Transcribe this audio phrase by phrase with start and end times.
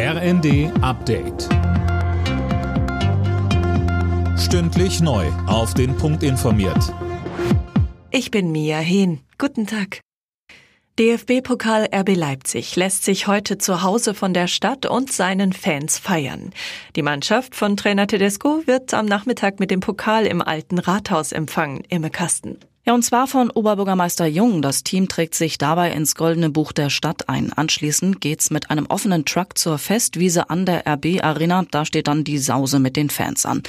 [0.00, 1.48] RND Update.
[4.38, 5.26] Stündlich neu.
[5.48, 6.94] Auf den Punkt informiert.
[8.12, 9.18] Ich bin Mia Hehn.
[9.38, 9.98] Guten Tag.
[11.00, 16.52] DFB-Pokal RB Leipzig lässt sich heute zu Hause von der Stadt und seinen Fans feiern.
[16.94, 21.82] Die Mannschaft von Trainer Tedesco wird am Nachmittag mit dem Pokal im alten Rathaus empfangen,
[21.88, 22.60] Imme Kasten.
[22.88, 24.62] Ja, und zwar von Oberbürgermeister Jung.
[24.62, 27.52] Das Team trägt sich dabei ins Goldene Buch der Stadt ein.
[27.52, 31.66] Anschließend geht's mit einem offenen Truck zur Festwiese an der RB Arena.
[31.70, 33.62] Da steht dann die Sause mit den Fans an.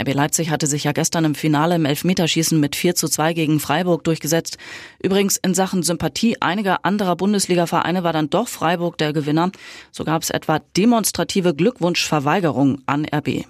[0.00, 3.58] RB Leipzig hatte sich ja gestern im Finale im Elfmeterschießen mit 4 zu 2 gegen
[3.58, 4.56] Freiburg durchgesetzt.
[5.02, 9.50] Übrigens in Sachen Sympathie einiger anderer Bundesliga-Vereine war dann doch Freiburg der Gewinner.
[9.90, 13.46] So gab es etwa demonstrative Glückwunschverweigerung an RB.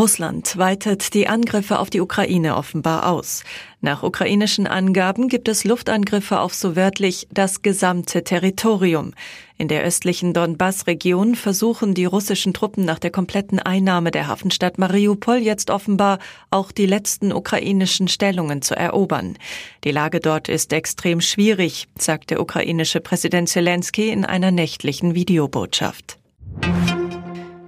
[0.00, 3.44] Russland weitet die Angriffe auf die Ukraine offenbar aus.
[3.82, 9.12] Nach ukrainischen Angaben gibt es Luftangriffe auf so wörtlich das gesamte Territorium.
[9.58, 15.36] In der östlichen Donbass-Region versuchen die russischen Truppen nach der kompletten Einnahme der Hafenstadt Mariupol
[15.36, 16.18] jetzt offenbar
[16.50, 19.36] auch die letzten ukrainischen Stellungen zu erobern.
[19.84, 26.19] Die Lage dort ist extrem schwierig, sagt der ukrainische Präsident Zelensky in einer nächtlichen Videobotschaft.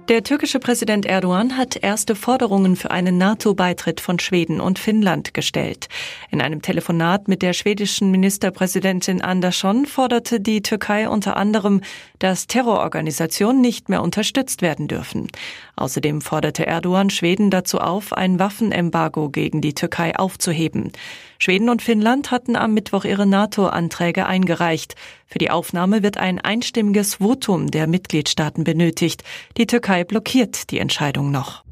[0.09, 5.87] Der türkische Präsident Erdogan hat erste Forderungen für einen NATO-Beitritt von Schweden und Finnland gestellt.
[6.29, 11.79] In einem Telefonat mit der schwedischen Ministerpräsidentin Andersson forderte die Türkei unter anderem,
[12.19, 15.29] dass Terrororganisationen nicht mehr unterstützt werden dürfen.
[15.77, 20.91] Außerdem forderte Erdogan Schweden dazu auf, ein Waffenembargo gegen die Türkei aufzuheben.
[21.39, 24.95] Schweden und Finnland hatten am Mittwoch ihre NATO-Anträge eingereicht.
[25.33, 29.23] Für die Aufnahme wird ein einstimmiges Votum der Mitgliedstaaten benötigt.
[29.57, 31.63] Die Türkei blockiert die Entscheidung noch.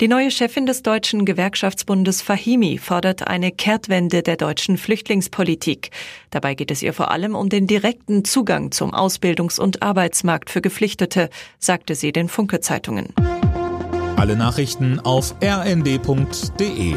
[0.00, 5.92] Die neue Chefin des deutschen Gewerkschaftsbundes Fahimi fordert eine Kehrtwende der deutschen Flüchtlingspolitik.
[6.30, 10.60] Dabei geht es ihr vor allem um den direkten Zugang zum Ausbildungs- und Arbeitsmarkt für
[10.60, 13.14] Geflüchtete, sagte sie den Funke Zeitungen.
[14.16, 16.96] Alle Nachrichten auf rnd.de